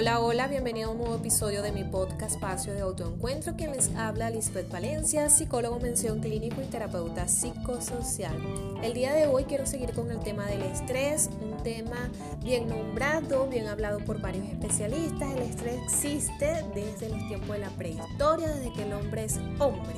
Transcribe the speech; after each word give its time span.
Hola, 0.00 0.20
hola, 0.20 0.46
bienvenido 0.46 0.90
a 0.90 0.92
un 0.92 0.98
nuevo 0.98 1.16
episodio 1.16 1.60
de 1.60 1.72
mi 1.72 1.82
podcast 1.82 2.36
Espacio 2.36 2.72
de 2.72 2.82
Autoencuentro. 2.82 3.56
Quien 3.56 3.72
les 3.72 3.92
habla, 3.96 4.30
Lisbeth 4.30 4.70
Valencia, 4.70 5.28
psicólogo 5.28 5.80
mención 5.80 6.20
clínico 6.20 6.62
y 6.62 6.66
terapeuta 6.66 7.26
psicosocial. 7.26 8.36
El 8.80 8.94
día 8.94 9.12
de 9.12 9.26
hoy 9.26 9.42
quiero 9.42 9.66
seguir 9.66 9.90
con 9.94 10.08
el 10.12 10.20
tema 10.20 10.46
del 10.46 10.62
estrés, 10.62 11.28
un 11.42 11.60
tema 11.64 12.12
bien 12.44 12.68
nombrado, 12.68 13.48
bien 13.48 13.66
hablado 13.66 13.98
por 13.98 14.20
varios 14.20 14.46
especialistas. 14.46 15.32
El 15.32 15.42
estrés 15.42 15.80
existe 15.82 16.64
desde 16.76 17.08
los 17.08 17.26
tiempos 17.26 17.56
de 17.56 17.58
la 17.58 17.70
prehistoria, 17.70 18.46
desde 18.46 18.72
que 18.72 18.84
el 18.84 18.92
hombre 18.92 19.24
es 19.24 19.40
hombre. 19.58 19.96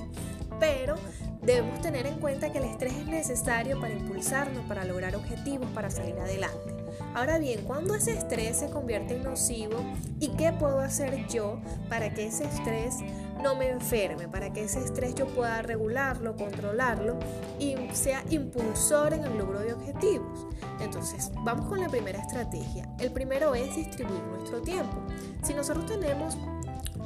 Pero 0.58 0.94
debemos 1.42 1.78
tener 1.82 2.06
en 2.06 2.18
cuenta 2.20 2.50
que 2.50 2.56
el 2.56 2.64
estrés 2.64 2.94
es 2.94 3.06
necesario 3.06 3.78
para 3.78 3.92
impulsarnos, 3.92 4.64
para 4.64 4.86
lograr 4.86 5.14
objetivos, 5.14 5.68
para 5.74 5.90
salir 5.90 6.18
adelante. 6.18 6.79
Ahora 7.14 7.38
bien, 7.38 7.64
cuando 7.64 7.94
ese 7.94 8.12
estrés 8.12 8.58
se 8.58 8.70
convierte 8.70 9.16
en 9.16 9.24
nocivo 9.24 9.78
y 10.20 10.28
qué 10.36 10.52
puedo 10.52 10.80
hacer 10.80 11.26
yo 11.28 11.60
para 11.88 12.14
que 12.14 12.26
ese 12.26 12.44
estrés 12.44 12.96
no 13.42 13.56
me 13.56 13.70
enferme, 13.70 14.28
para 14.28 14.52
que 14.52 14.64
ese 14.64 14.78
estrés 14.78 15.14
yo 15.14 15.26
pueda 15.26 15.60
regularlo, 15.62 16.36
controlarlo 16.36 17.18
y 17.58 17.74
sea 17.92 18.22
impulsor 18.30 19.14
en 19.14 19.24
el 19.24 19.38
logro 19.38 19.60
de 19.60 19.72
objetivos. 19.72 20.46
Entonces, 20.80 21.32
vamos 21.44 21.66
con 21.66 21.80
la 21.80 21.88
primera 21.88 22.20
estrategia. 22.20 22.88
El 22.98 23.10
primero 23.10 23.54
es 23.54 23.74
distribuir 23.74 24.22
nuestro 24.22 24.62
tiempo. 24.62 24.96
Si 25.42 25.52
nosotros 25.52 25.86
tenemos 25.86 26.36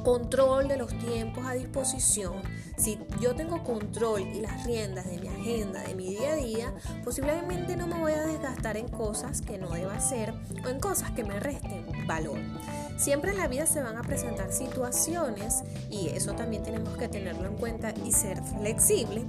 control 0.03 0.67
de 0.67 0.77
los 0.77 0.95
tiempos 0.99 1.45
a 1.45 1.53
disposición, 1.53 2.35
si 2.77 2.99
yo 3.19 3.35
tengo 3.35 3.63
control 3.63 4.21
y 4.21 4.39
las 4.39 4.63
riendas 4.63 5.09
de 5.09 5.17
mi 5.17 5.27
agenda, 5.27 5.81
de 5.81 5.95
mi 5.95 6.09
día 6.11 6.33
a 6.33 6.35
día, 6.35 6.73
posiblemente 7.03 7.75
no 7.75 7.87
me 7.87 7.99
voy 7.99 8.13
a 8.13 8.23
en 8.73 8.87
cosas 8.87 9.41
que 9.41 9.59
no 9.59 9.69
deba 9.69 9.95
hacer 9.95 10.33
o 10.65 10.69
en 10.69 10.79
cosas 10.79 11.11
que 11.11 11.23
me 11.23 11.39
resten 11.39 11.85
valor. 12.07 12.39
Siempre 12.97 13.31
en 13.31 13.37
la 13.37 13.47
vida 13.47 13.65
se 13.65 13.81
van 13.81 13.97
a 13.97 14.01
presentar 14.01 14.51
situaciones 14.51 15.63
y 15.91 16.07
eso 16.09 16.33
también 16.33 16.63
tenemos 16.63 16.97
que 16.97 17.07
tenerlo 17.07 17.47
en 17.47 17.55
cuenta 17.57 17.93
y 18.03 18.11
ser 18.11 18.41
flexible 18.41 19.23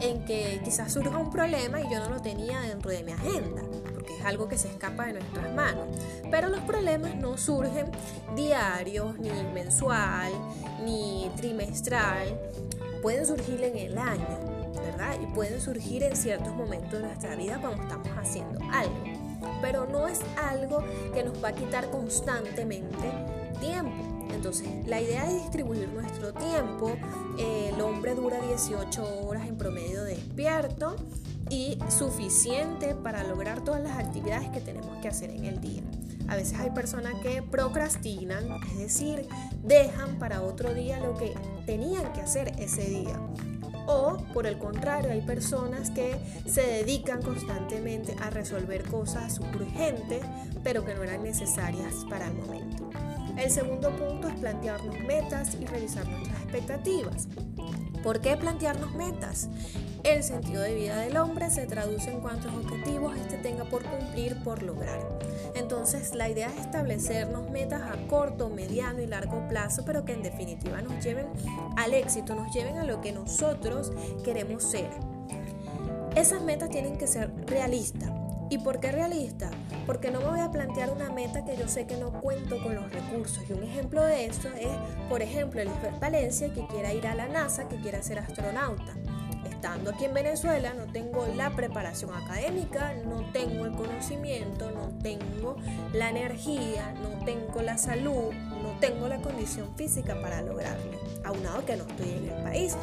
en 0.00 0.24
que 0.24 0.60
quizás 0.64 0.92
surja 0.92 1.16
un 1.16 1.30
problema 1.30 1.80
y 1.80 1.90
yo 1.90 2.00
no 2.00 2.10
lo 2.10 2.20
tenía 2.20 2.60
dentro 2.60 2.90
de 2.90 3.02
mi 3.02 3.12
agenda 3.12 3.62
porque 3.94 4.18
es 4.18 4.24
algo 4.24 4.48
que 4.48 4.58
se 4.58 4.68
escapa 4.68 5.06
de 5.06 5.14
nuestras 5.14 5.54
manos. 5.54 5.86
Pero 6.30 6.48
los 6.48 6.60
problemas 6.60 7.14
no 7.16 7.38
surgen 7.38 7.90
diarios, 8.34 9.18
ni 9.18 9.30
mensual, 9.54 10.32
ni 10.84 11.30
trimestral, 11.36 12.38
pueden 13.02 13.26
surgir 13.26 13.62
en 13.62 13.76
el 13.76 13.98
año, 13.98 14.61
¿verdad? 14.92 15.16
Y 15.20 15.26
pueden 15.34 15.60
surgir 15.60 16.02
en 16.02 16.16
ciertos 16.16 16.54
momentos 16.54 16.92
de 16.92 17.00
nuestra 17.00 17.34
vida 17.36 17.58
cuando 17.60 17.82
estamos 17.82 18.08
haciendo 18.16 18.60
algo. 18.72 18.94
Pero 19.60 19.86
no 19.86 20.06
es 20.06 20.20
algo 20.36 20.84
que 21.12 21.24
nos 21.24 21.42
va 21.42 21.48
a 21.48 21.52
quitar 21.52 21.90
constantemente 21.90 23.10
tiempo. 23.60 24.12
Entonces, 24.32 24.68
la 24.86 25.00
idea 25.00 25.26
es 25.26 25.34
distribuir 25.34 25.88
nuestro 25.88 26.32
tiempo. 26.32 26.92
el 27.38 27.80
hombre 27.80 28.14
dura 28.14 28.40
18 28.40 29.26
horas 29.26 29.46
en 29.48 29.56
promedio 29.56 30.04
despierto 30.04 30.96
y 31.50 31.78
suficiente 31.88 32.94
para 32.94 33.24
lograr 33.24 33.62
todas 33.62 33.82
las 33.82 33.98
actividades 33.98 34.48
que 34.50 34.60
tenemos 34.60 34.96
que 35.02 35.08
hacer 35.08 35.30
en 35.30 35.44
el 35.44 35.60
día. 35.60 35.82
A 36.28 36.36
veces 36.36 36.58
hay 36.58 36.70
personas 36.70 37.14
que 37.22 37.42
procrastinan, 37.42 38.44
es 38.70 38.78
decir, 38.78 39.28
dejan 39.62 40.18
para 40.18 40.42
otro 40.42 40.72
día 40.72 40.98
lo 41.00 41.14
que 41.14 41.34
tenían 41.66 42.12
que 42.12 42.22
hacer 42.22 42.52
ese 42.58 42.88
día. 42.88 43.20
O 43.86 44.16
por 44.32 44.46
el 44.46 44.58
contrario, 44.58 45.10
hay 45.10 45.20
personas 45.20 45.90
que 45.90 46.16
se 46.46 46.62
dedican 46.62 47.22
constantemente 47.22 48.14
a 48.20 48.30
resolver 48.30 48.84
cosas 48.84 49.40
urgentes, 49.40 50.24
pero 50.62 50.84
que 50.84 50.94
no 50.94 51.02
eran 51.02 51.22
necesarias 51.22 52.06
para 52.08 52.28
el 52.28 52.34
momento. 52.34 52.90
El 53.36 53.50
segundo 53.50 53.90
punto 53.96 54.28
es 54.28 54.34
plantearnos 54.38 54.98
metas 55.00 55.56
y 55.60 55.64
revisar 55.64 56.06
nuestras 56.06 56.42
expectativas. 56.42 57.28
¿Por 58.02 58.20
qué 58.20 58.36
plantearnos 58.36 58.94
metas? 58.94 59.48
El 60.04 60.24
sentido 60.24 60.62
de 60.62 60.74
vida 60.74 60.96
del 60.96 61.16
hombre 61.16 61.48
se 61.48 61.64
traduce 61.66 62.10
en 62.10 62.20
cuántos 62.20 62.52
objetivos 62.52 63.16
éste 63.16 63.36
tenga 63.36 63.64
por 63.64 63.84
cumplir, 63.84 64.36
por 64.42 64.64
lograr. 64.64 64.98
Entonces, 65.54 66.12
la 66.16 66.28
idea 66.28 66.48
es 66.48 66.58
establecernos 66.58 67.48
metas 67.50 67.82
a 67.82 68.08
corto, 68.08 68.48
mediano 68.48 69.00
y 69.00 69.06
largo 69.06 69.46
plazo, 69.48 69.84
pero 69.84 70.04
que 70.04 70.12
en 70.12 70.24
definitiva 70.24 70.82
nos 70.82 71.04
lleven 71.04 71.28
al 71.76 71.94
éxito, 71.94 72.34
nos 72.34 72.52
lleven 72.52 72.78
a 72.78 72.84
lo 72.84 73.00
que 73.00 73.12
nosotros 73.12 73.92
queremos 74.24 74.64
ser. 74.64 74.90
Esas 76.16 76.42
metas 76.42 76.70
tienen 76.70 76.98
que 76.98 77.06
ser 77.06 77.32
realistas. 77.46 78.10
¿Y 78.50 78.58
por 78.58 78.80
qué 78.80 78.90
realista? 78.90 79.50
Porque 79.86 80.10
no 80.10 80.20
me 80.20 80.26
voy 80.26 80.40
a 80.40 80.50
plantear 80.50 80.90
una 80.90 81.10
meta 81.10 81.44
que 81.44 81.56
yo 81.56 81.68
sé 81.68 81.86
que 81.86 81.96
no 81.96 82.12
cuento 82.20 82.60
con 82.60 82.74
los 82.74 82.92
recursos. 82.92 83.44
Y 83.48 83.52
un 83.52 83.62
ejemplo 83.62 84.02
de 84.02 84.26
eso 84.26 84.48
es, 84.48 84.68
por 85.08 85.22
ejemplo, 85.22 85.60
el 85.60 85.70
Valencia 86.00 86.52
que 86.52 86.66
quiera 86.66 86.92
ir 86.92 87.06
a 87.06 87.14
la 87.14 87.28
NASA, 87.28 87.68
que 87.68 87.76
quiera 87.76 88.02
ser 88.02 88.18
astronauta 88.18 88.94
estando 89.62 89.90
aquí 89.90 90.06
en 90.06 90.14
Venezuela 90.14 90.74
no 90.74 90.92
tengo 90.92 91.24
la 91.36 91.54
preparación 91.54 92.12
académica, 92.12 92.94
no 93.04 93.30
tengo 93.32 93.64
el 93.64 93.70
conocimiento, 93.70 94.72
no 94.72 94.88
tengo 95.04 95.56
la 95.92 96.10
energía, 96.10 96.92
no 97.00 97.24
tengo 97.24 97.62
la 97.62 97.78
salud, 97.78 98.32
no 98.60 98.76
tengo 98.80 99.06
la 99.06 99.18
condición 99.18 99.72
física 99.76 100.20
para 100.20 100.42
lograrlo, 100.42 100.98
aunado 101.24 101.64
que 101.64 101.76
no 101.76 101.84
estoy 101.86 102.10
en 102.10 102.28
el 102.30 102.42
país. 102.42 102.76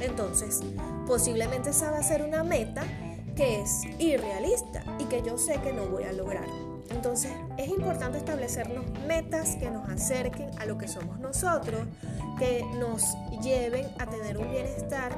Entonces, 0.00 0.62
posiblemente 1.06 1.68
esa 1.68 1.90
va 1.90 1.98
a 1.98 2.02
ser 2.02 2.22
una 2.22 2.42
meta 2.42 2.82
que 3.36 3.60
es 3.60 3.82
irrealista 3.98 4.84
y 4.98 5.04
que 5.04 5.20
yo 5.20 5.36
sé 5.36 5.60
que 5.60 5.74
no 5.74 5.84
voy 5.84 6.04
a 6.04 6.12
lograr. 6.12 6.71
Entonces 6.90 7.32
es 7.56 7.68
importante 7.68 8.18
establecernos 8.18 8.84
metas 9.06 9.56
que 9.56 9.70
nos 9.70 9.88
acerquen 9.88 10.50
a 10.58 10.66
lo 10.66 10.78
que 10.78 10.88
somos 10.88 11.18
nosotros, 11.18 11.86
que 12.38 12.64
nos 12.78 13.02
lleven 13.42 13.86
a 13.98 14.06
tener 14.06 14.38
un 14.38 14.50
bienestar 14.50 15.16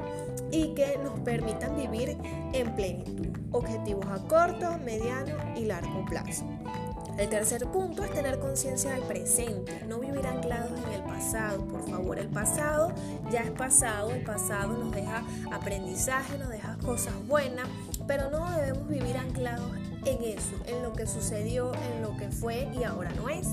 y 0.51 0.73
que 0.73 0.97
nos 1.03 1.19
permitan 1.19 1.75
vivir 1.75 2.17
en 2.53 2.75
plenitud. 2.75 3.27
Objetivos 3.51 4.05
a 4.07 4.19
corto, 4.27 4.77
mediano 4.83 5.35
y 5.55 5.65
largo 5.65 6.05
plazo. 6.05 6.45
El 7.17 7.29
tercer 7.29 7.65
punto 7.67 8.03
es 8.03 8.11
tener 8.11 8.39
conciencia 8.39 8.91
del 8.91 9.03
presente, 9.03 9.85
no 9.87 9.99
vivir 9.99 10.27
anclados 10.27 10.77
en 10.85 10.91
el 10.91 11.01
pasado. 11.03 11.65
Por 11.65 11.89
favor, 11.89 12.19
el 12.19 12.27
pasado 12.27 12.93
ya 13.31 13.41
es 13.41 13.51
pasado, 13.51 14.11
el 14.11 14.23
pasado 14.23 14.77
nos 14.77 14.91
deja 14.91 15.23
aprendizaje, 15.49 16.37
nos 16.37 16.49
deja 16.49 16.77
cosas 16.83 17.13
buenas, 17.25 17.67
pero 18.05 18.29
no 18.29 18.51
debemos 18.51 18.89
vivir 18.89 19.15
anclados 19.15 19.71
en 20.05 20.23
eso, 20.23 20.55
en 20.67 20.83
lo 20.83 20.93
que 20.93 21.07
sucedió, 21.07 21.71
en 21.73 22.01
lo 22.01 22.15
que 22.17 22.29
fue 22.29 22.67
y 22.79 22.83
ahora 22.83 23.11
no 23.11 23.29
es. 23.29 23.47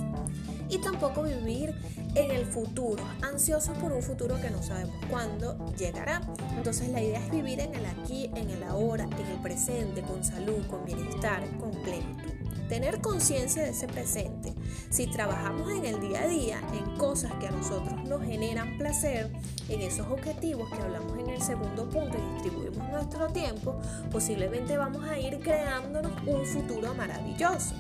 Y 0.69 0.79
tampoco 0.79 1.23
vivir 1.23 1.75
en 2.15 2.31
el 2.31 2.47
futuro, 2.47 3.03
ansiosos 3.23 3.77
por 3.79 3.93
un 3.93 4.03
futuro 4.03 4.41
que 4.41 4.51
no 4.51 4.63
sabemos 4.63 4.95
cuándo 5.11 5.57
llegará. 5.77 6.21
Entonces 6.57 6.89
la 6.89 7.03
idea 7.03 7.25
es 7.25 7.31
vivir 7.31 7.61
en 7.61 7.75
el 7.75 7.85
aquí, 7.87 8.31
en 8.35 8.51
el 8.51 8.63
ahora, 8.63 9.05
en 9.05 9.27
el 9.27 9.39
presente, 9.43 10.03
con 10.03 10.25
salud, 10.25 10.67
con 10.69 10.85
bienestar, 10.85 11.43
con 11.59 11.71
plenitud. 11.83 12.32
Tener 12.73 13.03
conciencia 13.03 13.65
de 13.65 13.69
ese 13.69 13.87
presente. 13.87 14.55
Si 14.89 15.07
trabajamos 15.07 15.71
en 15.73 15.85
el 15.85 16.01
día 16.01 16.23
a 16.23 16.27
día, 16.27 16.59
en 16.73 16.97
cosas 16.97 17.31
que 17.35 17.47
a 17.47 17.51
nosotros 17.51 18.03
nos 18.09 18.23
generan 18.23 18.79
placer, 18.79 19.31
en 19.69 19.83
esos 19.83 20.07
objetivos 20.09 20.71
que 20.71 20.81
hablamos 20.81 21.19
en 21.19 21.29
el 21.29 21.43
segundo 21.43 21.87
punto 21.87 22.17
y 22.17 22.33
distribuimos 22.33 22.89
nuestro 22.89 23.27
tiempo, 23.27 23.79
posiblemente 24.11 24.79
vamos 24.79 25.05
a 25.05 25.19
ir 25.19 25.39
creándonos 25.41 26.13
un 26.27 26.47
futuro 26.47 26.95
maravilloso. 26.95 27.75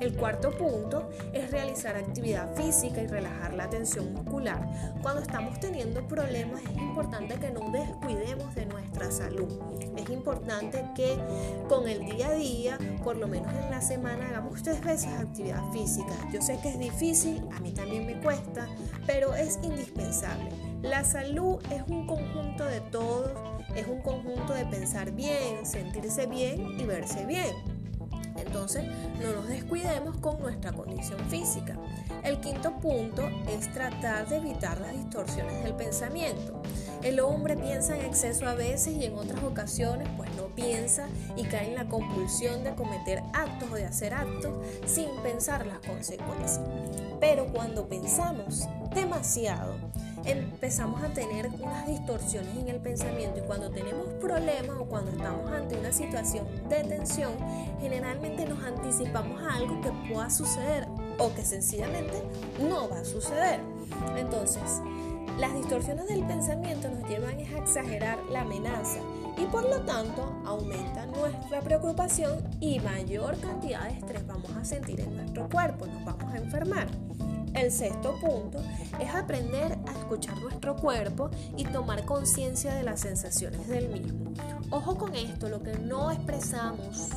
El 0.00 0.16
cuarto 0.16 0.50
punto 0.50 1.08
es 1.32 1.50
realizar 1.50 1.96
actividad 1.96 2.54
física 2.54 3.00
y 3.02 3.06
relajar 3.06 3.54
la 3.54 3.70
tensión 3.70 4.12
muscular. 4.12 4.66
Cuando 5.02 5.22
estamos 5.22 5.58
teniendo 5.60 6.06
problemas 6.06 6.62
es 6.62 6.76
importante 6.76 7.36
que 7.36 7.50
no 7.50 7.70
descuidemos 7.70 8.54
de 8.54 8.66
nuestra 8.66 9.10
salud. 9.10 9.48
Es 9.96 10.10
importante 10.10 10.84
que 10.94 11.16
con 11.68 11.88
el 11.88 12.04
día 12.04 12.28
a 12.28 12.34
día, 12.34 12.78
por 13.02 13.16
lo 13.16 13.28
menos 13.28 13.52
en 13.54 13.70
la 13.70 13.80
semana, 13.80 14.28
hagamos 14.28 14.62
tres 14.62 14.82
veces 14.82 15.12
actividad 15.12 15.62
física. 15.72 16.14
Yo 16.32 16.42
sé 16.42 16.58
que 16.60 16.70
es 16.70 16.78
difícil, 16.78 17.42
a 17.56 17.60
mí 17.60 17.72
también 17.72 18.06
me 18.06 18.20
cuesta, 18.20 18.66
pero 19.06 19.34
es 19.34 19.58
indispensable. 19.62 20.50
La 20.82 21.04
salud 21.04 21.62
es 21.70 21.82
un 21.88 22.06
conjunto 22.06 22.66
de 22.66 22.80
todos, 22.80 23.30
es 23.74 23.86
un 23.86 24.02
conjunto 24.02 24.52
de 24.52 24.66
pensar 24.66 25.12
bien, 25.12 25.64
sentirse 25.64 26.26
bien 26.26 26.78
y 26.78 26.84
verse 26.84 27.24
bien. 27.24 27.73
Entonces, 28.54 28.84
no 29.20 29.32
nos 29.32 29.48
descuidemos 29.48 30.16
con 30.18 30.38
nuestra 30.38 30.72
condición 30.72 31.18
física. 31.28 31.76
El 32.22 32.38
quinto 32.38 32.78
punto 32.78 33.28
es 33.48 33.72
tratar 33.72 34.28
de 34.28 34.36
evitar 34.36 34.80
las 34.80 34.92
distorsiones 34.92 35.64
del 35.64 35.74
pensamiento. 35.74 36.62
El 37.02 37.18
hombre 37.18 37.56
piensa 37.56 37.98
en 37.98 38.06
exceso 38.06 38.46
a 38.46 38.54
veces 38.54 38.94
y 38.94 39.06
en 39.06 39.18
otras 39.18 39.42
ocasiones 39.42 40.08
pues 40.16 40.30
no 40.36 40.54
piensa 40.54 41.08
y 41.34 41.42
cae 41.42 41.70
en 41.70 41.74
la 41.74 41.88
compulsión 41.88 42.62
de 42.62 42.76
cometer 42.76 43.24
actos 43.32 43.72
o 43.72 43.74
de 43.74 43.86
hacer 43.86 44.14
actos 44.14 44.52
sin 44.86 45.08
pensar 45.24 45.66
las 45.66 45.80
consecuencias. 45.80 46.60
Pero 47.18 47.46
cuando 47.52 47.88
pensamos 47.88 48.68
demasiado, 48.94 49.74
empezamos 50.24 51.02
a 51.02 51.08
tener 51.08 51.48
unas 51.60 51.86
distorsiones 51.86 52.56
en 52.56 52.68
el 52.68 52.80
pensamiento 52.80 53.40
y 53.40 53.42
cuando 53.42 53.70
tenemos 53.70 54.06
problemas 54.20 54.76
o 54.78 54.84
cuando 54.84 55.10
estamos 55.10 55.50
ante 55.50 55.78
una 55.78 55.92
situación 55.92 56.46
de 56.68 56.84
tensión, 56.84 57.32
generalmente 57.80 58.46
nos 58.46 58.62
anticipamos 58.64 59.42
a 59.42 59.56
algo 59.56 59.80
que 59.80 59.92
pueda 60.12 60.30
suceder 60.30 60.86
o 61.18 61.32
que 61.34 61.44
sencillamente 61.44 62.22
no 62.68 62.88
va 62.88 63.00
a 63.00 63.04
suceder. 63.04 63.60
Entonces, 64.16 64.80
las 65.38 65.52
distorsiones 65.54 66.06
del 66.06 66.24
pensamiento 66.24 66.88
nos 66.88 67.08
llevan 67.08 67.38
a 67.38 67.58
exagerar 67.58 68.18
la 68.30 68.42
amenaza 68.42 69.00
y 69.36 69.44
por 69.46 69.64
lo 69.64 69.80
tanto 69.80 70.32
aumenta 70.44 71.06
nuestra 71.06 71.60
preocupación 71.60 72.38
y 72.60 72.78
mayor 72.80 73.36
cantidad 73.40 73.82
de 73.88 73.98
estrés 73.98 74.26
vamos 74.26 74.50
a 74.52 74.64
sentir 74.64 75.00
en 75.00 75.16
nuestro 75.16 75.48
cuerpo, 75.48 75.86
nos 75.86 76.04
vamos 76.04 76.32
a 76.32 76.38
enfermar. 76.38 76.86
El 77.54 77.70
sexto 77.70 78.18
punto 78.20 78.58
es 79.00 79.14
aprender 79.14 79.73
escuchar 80.04 80.38
nuestro 80.38 80.76
cuerpo 80.76 81.30
y 81.56 81.64
tomar 81.64 82.04
conciencia 82.04 82.74
de 82.74 82.82
las 82.82 83.00
sensaciones 83.00 83.66
del 83.68 83.88
mismo. 83.88 84.32
Ojo 84.70 84.96
con 84.96 85.14
esto, 85.14 85.48
lo 85.48 85.62
que 85.62 85.78
no 85.78 86.10
expresamos 86.10 87.08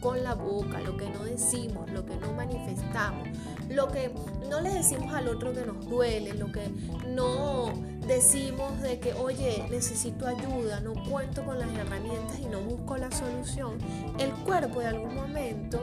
con 0.00 0.22
la 0.24 0.34
boca, 0.34 0.80
lo 0.80 0.96
que 0.96 1.08
no 1.08 1.24
decimos, 1.24 1.88
lo 1.90 2.04
que 2.04 2.16
no 2.16 2.32
manifestamos, 2.32 3.28
lo 3.68 3.88
que 3.88 4.12
no 4.50 4.60
le 4.60 4.70
decimos 4.70 5.14
al 5.14 5.28
otro 5.28 5.52
que 5.52 5.64
nos 5.64 5.88
duele, 5.88 6.34
lo 6.34 6.50
que 6.50 6.68
no 7.06 7.72
decimos 8.06 8.80
de 8.82 8.98
que, 8.98 9.14
oye, 9.14 9.64
necesito 9.70 10.26
ayuda, 10.26 10.80
no 10.80 10.94
cuento 11.08 11.44
con 11.44 11.58
las 11.58 11.72
herramientas 11.72 12.40
y 12.40 12.46
no 12.46 12.60
busco 12.60 12.96
la 12.96 13.12
solución, 13.12 13.78
el 14.18 14.32
cuerpo 14.44 14.80
de 14.80 14.88
algún 14.88 15.14
momento 15.14 15.80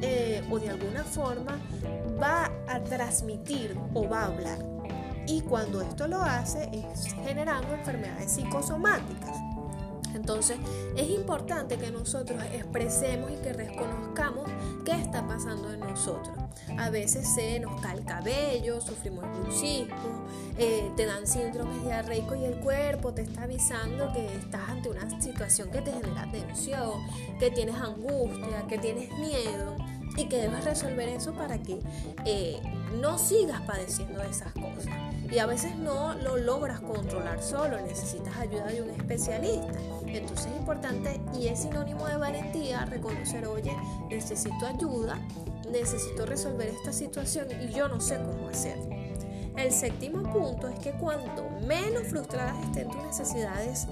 eh, 0.00 0.42
o 0.50 0.58
de 0.58 0.70
alguna 0.70 1.04
forma 1.04 1.60
va 2.20 2.50
a 2.66 2.80
transmitir 2.80 3.78
o 3.94 4.08
va 4.08 4.22
a 4.22 4.26
hablar. 4.26 4.71
Y 5.26 5.40
cuando 5.42 5.80
esto 5.82 6.08
lo 6.08 6.22
hace 6.22 6.68
es 6.72 7.14
generando 7.24 7.74
enfermedades 7.74 8.32
psicosomáticas. 8.32 9.52
Entonces 10.14 10.58
es 10.96 11.08
importante 11.10 11.78
que 11.78 11.90
nosotros 11.90 12.42
expresemos 12.52 13.30
y 13.30 13.36
que 13.36 13.52
reconozcamos 13.52 14.48
qué 14.84 14.92
está 14.92 15.26
pasando 15.26 15.72
en 15.72 15.80
nosotros. 15.80 16.36
A 16.78 16.90
veces 16.90 17.26
se 17.34 17.60
nos 17.60 17.80
cae 17.80 17.98
el 17.98 18.04
cabello, 18.04 18.80
sufrimos 18.80 19.24
bruxismo, 19.38 20.26
eh, 20.58 20.90
te 20.96 21.06
dan 21.06 21.26
síndromes 21.26 21.82
diarreicos 21.82 22.38
y 22.38 22.44
el 22.44 22.60
cuerpo 22.60 23.12
te 23.12 23.22
está 23.22 23.44
avisando 23.44 24.12
que 24.12 24.26
estás 24.36 24.68
ante 24.68 24.90
una 24.90 25.08
situación 25.20 25.70
que 25.70 25.80
te 25.80 25.92
genera 25.92 26.30
tensión, 26.30 27.00
que 27.38 27.50
tienes 27.50 27.76
angustia, 27.76 28.66
que 28.68 28.78
tienes 28.78 29.10
miedo 29.18 29.76
y 30.16 30.26
que 30.26 30.36
debes 30.36 30.64
resolver 30.64 31.08
eso 31.08 31.32
para 31.32 31.58
que 31.58 31.80
eh, 32.24 32.60
no 33.00 33.18
sigas 33.18 33.62
padeciendo 33.62 34.22
esas 34.22 34.52
cosas. 34.52 35.11
Y 35.32 35.38
a 35.38 35.46
veces 35.46 35.74
no 35.76 36.12
lo 36.14 36.36
logras 36.36 36.80
controlar 36.80 37.42
solo, 37.42 37.80
necesitas 37.80 38.36
ayuda 38.36 38.66
de 38.66 38.82
un 38.82 38.90
especialista. 38.90 39.72
Entonces 40.06 40.46
es 40.46 40.56
importante 40.58 41.20
y 41.34 41.48
es 41.48 41.60
sinónimo 41.60 42.06
de 42.06 42.18
valentía 42.18 42.84
reconocer, 42.84 43.46
oye, 43.46 43.74
necesito 44.10 44.66
ayuda, 44.66 45.18
necesito 45.70 46.26
resolver 46.26 46.68
esta 46.68 46.92
situación 46.92 47.48
y 47.62 47.72
yo 47.72 47.88
no 47.88 47.98
sé 47.98 48.18
cómo 48.18 48.48
hacerlo. 48.48 49.01
El 49.56 49.70
séptimo 49.70 50.22
punto 50.32 50.68
es 50.68 50.78
que 50.78 50.92
cuanto 50.92 51.48
menos 51.66 52.06
frustradas 52.08 52.56
estén 52.64 52.88
tus 52.88 53.02
necesidades 53.04 53.86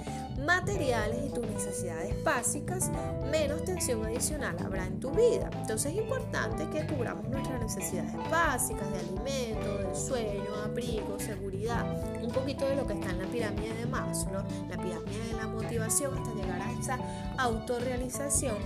materiales 0.45 1.19
y 1.27 1.35
tus 1.35 1.47
necesidades 1.47 2.25
básicas, 2.25 2.91
menos 3.31 3.65
tensión 3.65 4.05
adicional 4.05 4.57
habrá 4.65 4.87
en 4.87 4.99
tu 4.99 5.11
vida. 5.11 5.51
Entonces 5.61 5.93
es 5.93 5.99
importante 5.99 6.67
que 6.71 6.87
cubramos 6.87 7.29
nuestras 7.29 7.61
necesidades 7.61 8.13
básicas 8.31 8.91
de 8.91 8.99
alimento, 9.01 9.79
de 9.79 9.95
sueño, 9.95 10.55
abrigo, 10.65 11.19
seguridad, 11.21 11.85
un 12.23 12.31
poquito 12.31 12.67
de 12.67 12.77
lo 12.77 12.87
que 12.87 12.95
está 12.95 13.11
en 13.11 13.19
la 13.19 13.29
pirámide 13.29 13.75
de 13.75 13.87
Maslow, 13.87 14.43
la 14.69 14.77
pirámide 14.77 15.25
de 15.29 15.37
la 15.37 15.47
motivación 15.47 16.17
hasta 16.17 16.35
llegar 16.35 16.63
a 16.63 16.73
esa 16.73 16.99
autorrealización 17.37 18.57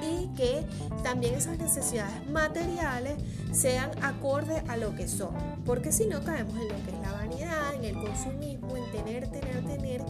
y 0.00 0.28
que 0.34 0.64
también 1.02 1.34
esas 1.34 1.58
necesidades 1.58 2.26
materiales 2.30 3.14
sean 3.52 3.90
acorde 4.02 4.62
a 4.68 4.76
lo 4.76 4.94
que 4.94 5.08
son, 5.08 5.30
porque 5.64 5.92
si 5.92 6.06
no 6.06 6.22
caemos 6.22 6.54
en 6.54 6.68
lo 6.68 6.84
que 6.84 6.90
es 6.90 7.00
la 7.00 7.12
vanidad, 7.12 7.74
en 7.74 7.84
el 7.84 7.94
consumismo, 7.94 8.76
en 8.76 8.90
tener, 8.90 9.28
tener, 9.28 9.64
tener 9.64 10.02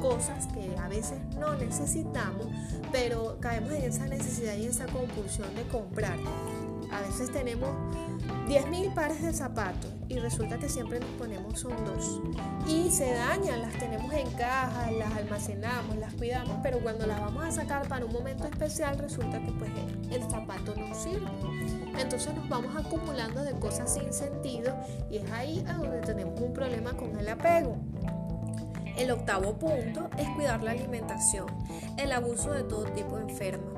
cosas 0.00 0.46
que 0.48 0.76
a 0.76 0.88
veces 0.88 1.18
no 1.38 1.54
necesitamos, 1.54 2.46
pero 2.92 3.38
caemos 3.40 3.72
en 3.72 3.82
esa 3.82 4.06
necesidad 4.06 4.56
y 4.56 4.66
esa 4.66 4.86
compulsión 4.86 5.54
de 5.54 5.62
comprar. 5.64 6.18
A 6.92 7.00
veces 7.00 7.32
tenemos 7.32 7.70
10.000 8.46 8.94
pares 8.94 9.22
de 9.22 9.32
zapatos 9.32 9.90
y 10.08 10.18
resulta 10.18 10.58
que 10.58 10.68
siempre 10.68 11.00
nos 11.00 11.08
ponemos 11.10 11.58
son 11.58 11.72
dos. 11.84 12.20
Y 12.68 12.90
se 12.90 13.12
dañan, 13.14 13.62
las 13.62 13.72
tenemos 13.74 14.12
en 14.12 14.30
cajas, 14.32 14.92
las 14.92 15.14
almacenamos, 15.16 15.96
las 15.96 16.12
cuidamos, 16.14 16.58
pero 16.62 16.78
cuando 16.80 17.06
las 17.06 17.20
vamos 17.20 17.44
a 17.44 17.50
sacar 17.50 17.88
para 17.88 18.04
un 18.04 18.12
momento 18.12 18.44
especial 18.44 18.98
resulta 18.98 19.40
que 19.40 19.52
pues 19.52 19.70
el 20.10 20.22
zapato 20.30 20.74
no 20.76 20.94
sirve. 20.94 21.30
Entonces 21.98 22.34
nos 22.34 22.48
vamos 22.48 22.76
acumulando 22.76 23.42
de 23.42 23.52
cosas 23.58 23.92
sin 23.94 24.12
sentido 24.12 24.76
y 25.10 25.18
es 25.18 25.30
ahí 25.32 25.64
a 25.68 25.74
donde 25.74 26.00
tenemos 26.00 26.38
un 26.40 26.52
problema 26.52 26.92
con 26.92 27.18
el 27.18 27.28
apego. 27.28 27.78
El 28.96 29.10
octavo 29.10 29.54
punto 29.54 30.08
es 30.18 30.28
cuidar 30.30 30.62
la 30.62 30.70
alimentación. 30.70 31.46
El 31.96 32.12
abuso 32.12 32.52
de 32.52 32.62
todo 32.62 32.84
tipo 32.84 33.18
enferma. 33.18 33.73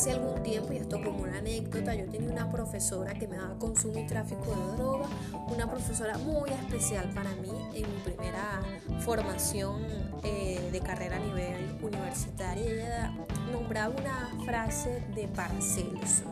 Hace 0.00 0.12
algún 0.12 0.42
tiempo, 0.42 0.72
y 0.72 0.78
esto 0.78 0.98
como 1.04 1.24
una 1.24 1.36
anécdota, 1.36 1.94
yo 1.94 2.06
tenía 2.06 2.30
una 2.30 2.50
profesora 2.50 3.12
que 3.12 3.28
me 3.28 3.36
daba 3.36 3.58
consumo 3.58 3.98
y 3.98 4.06
tráfico 4.06 4.46
de 4.46 4.76
droga, 4.78 5.06
una 5.46 5.70
profesora 5.70 6.16
muy 6.16 6.48
especial 6.48 7.10
para 7.14 7.28
mí 7.34 7.50
en 7.74 7.82
mi 7.82 8.00
primera 8.02 8.62
formación 9.00 9.82
eh, 10.22 10.70
de 10.72 10.80
carrera 10.80 11.16
a 11.16 11.18
nivel 11.18 11.76
universitario. 11.82 12.64
Ella 12.64 13.12
nombraba 13.52 13.94
una 13.94 14.44
frase 14.46 15.02
de 15.14 15.28
Paracelso. 15.28 16.24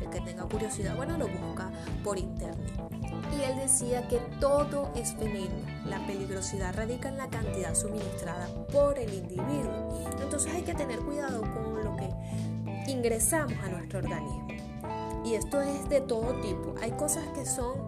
El 0.00 0.08
que 0.08 0.22
tenga 0.22 0.44
curiosidad, 0.44 0.96
bueno, 0.96 1.18
lo 1.18 1.28
busca 1.28 1.70
por 2.02 2.18
internet. 2.18 2.72
Y 3.38 3.42
él 3.42 3.58
decía 3.58 4.08
que 4.08 4.20
todo 4.40 4.90
es 4.96 5.18
veneno. 5.18 5.54
La 5.84 5.98
peligrosidad 6.06 6.74
radica 6.74 7.10
en 7.10 7.18
la 7.18 7.28
cantidad 7.28 7.74
suministrada 7.74 8.48
por 8.72 8.98
el 8.98 9.12
individuo. 9.12 10.00
Entonces 10.22 10.54
hay 10.54 10.62
que 10.62 10.74
tener 10.74 11.00
cuidado 11.00 11.42
con 11.42 11.84
lo 11.84 11.94
que 11.96 12.08
ingresamos 12.86 13.54
a 13.64 13.68
nuestro 13.68 14.00
organismo. 14.00 14.48
Y 15.24 15.34
esto 15.34 15.60
es 15.60 15.88
de 15.88 16.00
todo 16.00 16.40
tipo. 16.40 16.74
Hay 16.82 16.90
cosas 16.92 17.24
que 17.34 17.46
son 17.46 17.86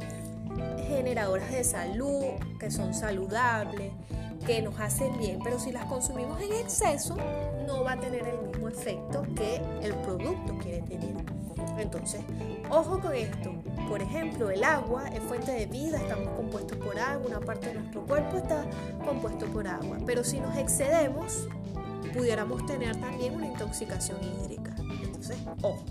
generadoras 0.86 1.50
de 1.50 1.64
salud, 1.64 2.22
que 2.60 2.70
son 2.70 2.94
saludables, 2.94 3.92
que 4.46 4.62
nos 4.62 4.78
hacen 4.78 5.18
bien, 5.18 5.38
pero 5.42 5.58
si 5.58 5.72
las 5.72 5.86
consumimos 5.86 6.40
en 6.40 6.52
exceso, 6.52 7.16
no 7.66 7.82
va 7.82 7.92
a 7.92 8.00
tener 8.00 8.26
el 8.28 8.46
mismo 8.46 8.68
efecto 8.68 9.24
que 9.34 9.60
el 9.82 9.94
producto 9.96 10.56
quiere 10.58 10.82
tener. 10.82 11.14
Entonces, 11.78 12.20
ojo 12.70 13.00
con 13.00 13.14
esto. 13.14 13.54
Por 13.88 14.00
ejemplo, 14.00 14.50
el 14.50 14.62
agua 14.62 15.08
es 15.08 15.22
fuente 15.22 15.52
de 15.52 15.66
vida, 15.66 15.98
estamos 15.98 16.28
compuestos 16.36 16.78
por 16.78 16.98
agua, 16.98 17.26
una 17.26 17.40
parte 17.40 17.68
de 17.68 17.74
nuestro 17.74 18.02
cuerpo 18.02 18.36
está 18.36 18.64
compuesto 19.04 19.46
por 19.46 19.66
agua. 19.66 19.98
Pero 20.06 20.22
si 20.24 20.40
nos 20.40 20.56
excedemos, 20.56 21.48
pudiéramos 22.14 22.64
tener 22.66 22.96
también 22.96 23.34
una 23.34 23.46
intoxicación 23.46 24.18
hídrica. 24.22 24.74
Entonces, 25.24 25.38
ojo. 25.62 25.84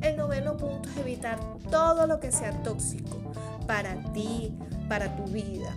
El 0.00 0.16
noveno 0.16 0.56
punto 0.56 0.88
es 0.90 0.96
evitar 0.96 1.38
todo 1.70 2.06
lo 2.06 2.20
que 2.20 2.32
sea 2.32 2.62
tóxico 2.62 3.18
para 3.66 4.00
ti, 4.12 4.52
para 4.88 5.14
tu 5.16 5.24
vida. 5.24 5.76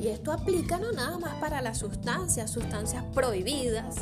Y 0.00 0.08
esto 0.08 0.32
aplica 0.32 0.78
no 0.78 0.92
nada 0.92 1.18
más 1.18 1.34
para 1.36 1.62
las 1.62 1.78
sustancias, 1.78 2.50
sustancias 2.50 3.04
prohibidas 3.14 3.96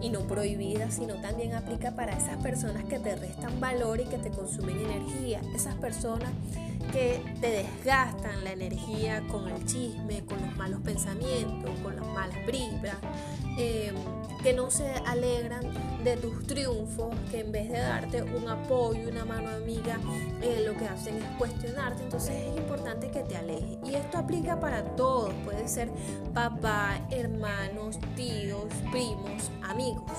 y 0.00 0.10
no 0.10 0.20
prohibidas, 0.20 0.94
sino 0.94 1.14
también 1.14 1.54
aplica 1.54 1.92
para 1.92 2.16
esas 2.16 2.36
personas 2.42 2.84
que 2.84 2.98
te 2.98 3.16
restan 3.16 3.60
valor 3.60 4.00
y 4.00 4.04
que 4.04 4.18
te 4.18 4.30
consumen 4.30 4.78
energía. 4.80 5.40
Esas 5.54 5.74
personas 5.76 6.30
que 6.92 7.22
te 7.40 7.50
desgastan 7.50 8.44
la 8.44 8.52
energía 8.52 9.22
con 9.28 9.48
el 9.48 9.64
chisme, 9.66 10.24
con 10.24 10.40
los 10.44 10.56
malos 10.56 10.80
pensamientos, 10.80 11.70
con 11.82 11.96
las 11.96 12.06
malas 12.08 12.38
vibras, 12.46 12.96
eh, 13.58 13.92
que 14.42 14.52
no 14.52 14.70
se 14.70 14.88
alegran 15.06 15.62
de 16.06 16.16
tus 16.16 16.46
triunfos, 16.46 17.12
que 17.30 17.40
en 17.40 17.50
vez 17.50 17.68
de 17.68 17.78
darte 17.78 18.22
un 18.22 18.48
apoyo, 18.48 19.08
una 19.08 19.24
mano 19.24 19.50
amiga, 19.50 19.98
eh, 20.40 20.62
lo 20.64 20.76
que 20.76 20.86
hacen 20.86 21.16
es 21.16 21.24
cuestionarte. 21.36 22.04
Entonces 22.04 22.34
es 22.34 22.56
importante 22.56 23.10
que 23.10 23.20
te 23.24 23.36
alejes. 23.36 23.78
Y 23.84 23.94
esto 23.96 24.18
aplica 24.18 24.60
para 24.60 24.84
todos. 24.94 25.34
Puede 25.44 25.66
ser 25.66 25.90
papá, 26.32 27.00
hermanos, 27.10 27.98
tíos, 28.14 28.66
primos, 28.92 29.50
amigos. 29.64 30.12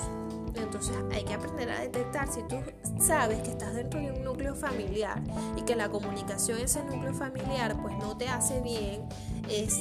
Entonces 0.54 0.94
hay 1.12 1.24
que 1.24 1.34
aprender 1.34 1.70
a 1.70 1.80
detectar 1.80 2.28
si 2.30 2.42
tú 2.42 2.56
sabes 3.00 3.40
que 3.40 3.50
estás 3.50 3.74
dentro 3.74 4.00
de 4.00 4.12
un 4.12 4.24
núcleo 4.24 4.54
familiar 4.54 5.22
y 5.56 5.62
que 5.62 5.74
la 5.74 5.88
comunicación 5.88 6.58
en 6.58 6.64
ese 6.64 6.84
núcleo 6.84 7.14
familiar 7.14 7.80
pues 7.80 7.96
no 7.98 8.16
te 8.16 8.28
hace 8.28 8.60
bien, 8.60 9.08
es 9.48 9.78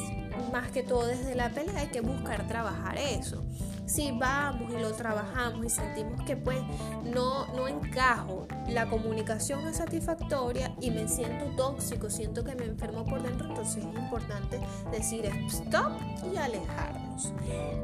más 0.51 0.71
que 0.71 0.83
todo 0.83 1.05
desde 1.05 1.35
la 1.35 1.49
pelea 1.49 1.79
hay 1.79 1.87
que 1.87 2.01
buscar 2.01 2.47
trabajar 2.47 2.97
eso. 2.97 3.43
Si 3.85 4.11
vamos 4.11 4.73
y 4.73 4.81
lo 4.81 4.91
trabajamos 4.91 5.65
y 5.65 5.69
sentimos 5.69 6.21
que 6.23 6.35
pues 6.35 6.59
no, 7.05 7.47
no 7.55 7.67
encajo, 7.67 8.47
la 8.67 8.89
comunicación 8.89 9.65
es 9.67 9.77
satisfactoria 9.77 10.75
y 10.81 10.91
me 10.91 11.07
siento 11.07 11.45
tóxico, 11.55 12.09
siento 12.09 12.43
que 12.43 12.53
me 12.55 12.65
enfermo 12.65 13.05
por 13.05 13.23
dentro, 13.23 13.47
entonces 13.47 13.77
es 13.77 13.95
importante 13.95 14.59
decir 14.91 15.25
stop 15.47 15.93
y 16.33 16.37
alejarnos. 16.37 17.33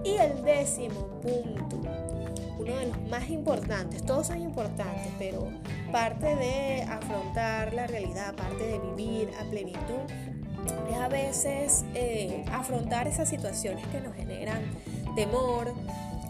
Y 0.03 0.17
el 0.17 0.43
décimo 0.43 1.21
punto 1.21 1.81
uno 2.57 2.75
de 2.77 2.87
los 2.87 3.01
más 3.09 3.29
importantes, 3.29 4.05
todos 4.05 4.27
son 4.27 4.41
importantes, 4.41 5.11
pero 5.17 5.49
parte 5.91 6.35
de 6.35 6.83
afrontar 6.83 7.73
la 7.73 7.87
realidad, 7.87 8.35
parte 8.35 8.65
de 8.65 8.79
vivir 8.79 9.29
a 9.39 9.43
plenitud, 9.49 9.99
es 10.89 10.97
a 10.97 11.07
veces 11.07 11.85
eh, 11.93 12.43
afrontar 12.51 13.07
esas 13.07 13.29
situaciones 13.29 13.85
que 13.87 14.01
nos 14.01 14.15
generan 14.15 14.61
temor. 15.15 15.73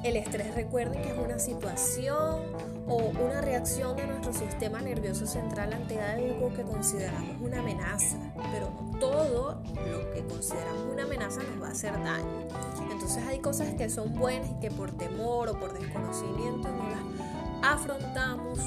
El 0.04 0.18
estrés, 0.18 0.54
recuerden 0.54 1.02
que 1.02 1.12
es 1.12 1.18
una 1.18 1.40
situación 1.40 2.42
o 2.88 2.98
una 2.98 3.40
reacción 3.40 3.96
de 3.96 4.06
nuestro 4.06 4.34
sistema 4.34 4.82
nervioso 4.82 5.26
central 5.26 5.72
ante 5.72 6.02
algo 6.02 6.54
que 6.54 6.64
consideramos 6.64 7.40
una 7.40 7.60
amenaza, 7.60 8.18
pero 8.52 8.68
todo 9.00 9.62
lo 9.76 10.12
que 10.12 10.26
consideramos 10.26 10.92
una 10.92 11.04
amenaza 11.04 11.42
nos 11.44 11.62
va 11.62 11.68
a 11.70 11.72
hacer 11.72 11.94
daño. 12.04 12.48
Entonces 12.92 13.24
hay 13.26 13.40
cosas 13.40 13.74
que 13.76 13.90
son 13.90 14.14
buenas 14.14 14.50
y 14.52 14.60
que 14.60 14.72
por 14.72 14.92
temor 14.92 15.48
o 15.48 15.60
por 15.60 15.74
desconocimiento 15.74 16.68
no 16.68 16.90
las 16.90 17.72
afrontamos, 17.74 18.60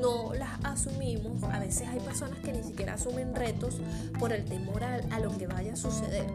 no 0.00 0.34
las 0.34 0.50
asumimos. 0.64 1.42
A 1.44 1.58
veces 1.58 1.88
hay 1.88 2.00
personas 2.00 2.38
que 2.40 2.52
ni 2.52 2.62
siquiera 2.62 2.94
asumen 2.94 3.34
retos 3.34 3.80
por 4.18 4.32
el 4.32 4.44
temor 4.44 4.84
a, 4.84 5.18
lo 5.20 5.36
que 5.36 5.46
vaya 5.46 5.72
a 5.72 5.76
suceder. 5.76 6.26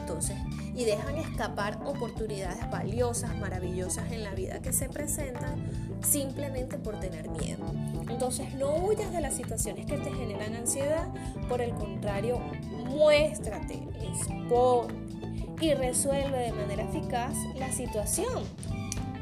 Entonces, 0.00 0.36
y 0.74 0.84
dejan 0.84 1.16
escapar 1.16 1.78
oportunidades 1.84 2.70
valiosas, 2.70 3.36
maravillosas 3.38 4.10
en 4.12 4.24
la 4.24 4.34
vida 4.34 4.60
que 4.60 4.72
se 4.72 4.88
presentan 4.88 5.64
simplemente 6.02 6.78
por 6.78 6.98
tener 7.00 7.28
miedo. 7.28 7.64
Entonces, 8.08 8.54
no 8.54 8.76
huyas 8.76 9.12
de 9.12 9.20
las 9.20 9.34
situaciones 9.34 9.86
que 9.86 9.98
te 9.98 10.12
generan 10.12 10.54
ansiedad, 10.54 11.08
por 11.48 11.60
el 11.60 11.70
contrario, 11.74 12.38
muéstrate, 12.86 13.86
expon 14.02 14.88
y 15.60 15.74
resuelve 15.74 16.38
de 16.38 16.52
manera 16.52 16.82
eficaz 16.84 17.34
la 17.56 17.70
situación. 17.72 18.42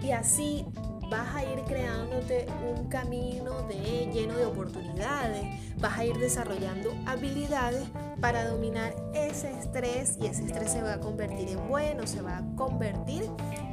Y 0.03 0.11
así 0.11 0.67
vas 1.13 1.35
a 1.35 1.45
ir 1.45 1.63
creándote 1.67 2.47
un 2.75 2.89
camino 2.89 3.69
lleno 3.69 4.35
de 4.35 4.47
oportunidades, 4.47 5.45
vas 5.79 5.99
a 5.99 6.07
ir 6.07 6.17
desarrollando 6.17 6.91
habilidades 7.05 7.87
para 8.21 8.49
dominar 8.49 8.95
ese 9.13 9.51
estrés 9.51 10.17
y 10.23 10.27
ese 10.27 10.47
estrés 10.47 10.73
se 10.73 10.83
va 10.83 10.95
a 10.95 11.01
convertir 11.01 11.51
en 11.51 11.69
bueno, 11.69 12.07
se 12.07 12.23
va 12.23 12.39
a 12.39 12.57
convertir 12.57 13.29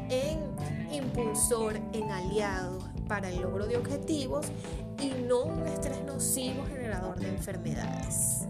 en 0.10 0.39
impulsor, 0.91 1.79
en 1.93 2.12
aliado 2.12 2.79
para 3.08 3.29
el 3.29 3.41
logro 3.41 3.67
de 3.67 3.77
objetivos 3.77 4.48
y 5.00 5.12
no 5.25 5.43
un 5.43 5.65
estrés 5.67 6.03
nocivo 6.03 6.65
generador 6.65 7.17
de 7.19 7.29
enfermedades. 7.29 8.48